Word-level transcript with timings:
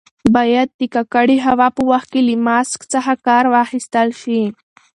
باید 0.35 0.69
د 0.79 0.81
ککړې 0.93 1.37
هوا 1.47 1.67
په 1.75 1.81
وخت 1.91 2.07
کې 2.13 2.21
له 2.27 2.35
ماسک 2.47 2.79
څخه 2.93 3.13
کار 3.27 3.43
واخیستل 3.55 4.09
شي. 4.21 4.41